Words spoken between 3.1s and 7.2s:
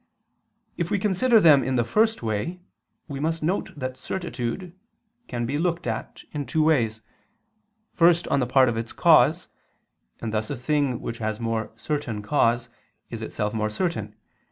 must note that certitude can be looked at in two ways.